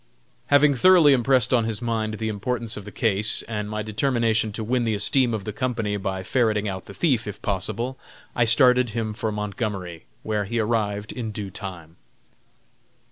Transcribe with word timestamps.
Having 0.47 0.73
thoroughly 0.77 1.13
impressed 1.13 1.53
on 1.53 1.65
his 1.65 1.79
mind 1.79 2.15
the 2.15 2.27
importance 2.27 2.75
of 2.75 2.85
the 2.85 2.91
case 2.91 3.43
and 3.43 3.69
my 3.69 3.83
determination 3.83 4.51
to 4.51 4.63
win 4.63 4.83
the 4.83 4.95
esteem 4.95 5.31
of 5.31 5.43
the 5.43 5.53
company 5.53 5.95
by 5.95 6.23
ferreting 6.23 6.67
out 6.67 6.85
the 6.85 6.93
thief, 6.95 7.27
if 7.27 7.39
possible, 7.43 7.99
I 8.35 8.45
started 8.45 8.89
him 8.89 9.13
for 9.13 9.31
Montgomery, 9.31 10.05
where 10.23 10.45
he 10.45 10.57
arrived 10.59 11.11
in 11.11 11.29
due 11.31 11.51
time. 11.51 11.97